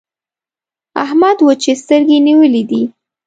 [1.03, 2.81] احمد وچې سترګې نيولې دي.